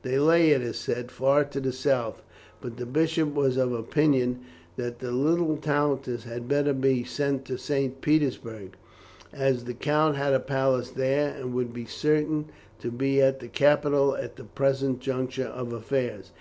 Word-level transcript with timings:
They 0.00 0.18
lay, 0.18 0.48
it 0.48 0.72
said, 0.76 1.10
far 1.10 1.44
to 1.44 1.60
the 1.60 1.70
south, 1.70 2.22
but 2.62 2.78
the 2.78 2.86
bishop 2.86 3.34
was 3.34 3.58
of 3.58 3.70
opinion 3.74 4.40
that 4.76 5.00
the 5.00 5.12
little 5.12 5.58
countess 5.58 6.24
had 6.24 6.48
better 6.48 6.72
be 6.72 7.04
sent 7.04 7.44
to 7.44 7.58
St. 7.58 8.00
Petersburg, 8.00 8.78
as 9.30 9.64
the 9.64 9.74
count 9.74 10.16
had 10.16 10.32
a 10.32 10.40
palace 10.40 10.88
there, 10.92 11.28
and 11.34 11.52
would 11.52 11.74
be 11.74 11.84
certain 11.84 12.46
to 12.80 12.90
be 12.90 13.20
at 13.20 13.40
the 13.40 13.48
capital 13.48 14.16
at 14.16 14.36
the 14.36 14.44
present 14.44 15.00
juncture 15.00 15.48
of 15.48 15.70
affairs. 15.74 16.32